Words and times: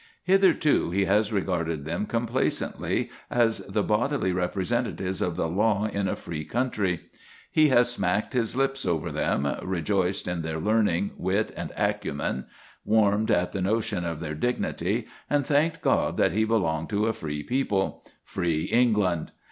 Hitherto 0.23 0.89
he 0.89 1.05
has 1.05 1.31
regarded 1.31 1.85
them 1.85 2.07
complacently 2.07 3.11
as 3.29 3.59
the 3.59 3.83
bodily 3.83 4.31
representatives 4.33 5.21
of 5.21 5.35
the 5.35 5.47
law 5.47 5.85
in 5.85 6.07
a 6.07 6.15
free 6.15 6.43
country. 6.43 7.01
He 7.51 7.67
has 7.67 7.91
smacked 7.91 8.33
his 8.33 8.55
lips 8.55 8.83
over 8.83 9.11
them, 9.11 9.45
rejoiced 9.61 10.27
in 10.27 10.41
their 10.41 10.59
learning, 10.59 11.11
wit, 11.17 11.51
and 11.55 11.71
acumen, 11.77 12.45
warmed 12.83 13.29
at 13.29 13.51
the 13.51 13.61
notion 13.61 14.03
of 14.03 14.21
their 14.21 14.33
dignity, 14.33 15.05
and 15.29 15.45
thanked 15.45 15.81
God 15.83 16.17
that 16.17 16.31
he 16.31 16.45
belonged 16.45 16.89
to 16.89 17.05
a 17.05 17.13
free 17.13 17.43
people 17.43 18.03
free 18.25 18.63
England. 18.63 19.33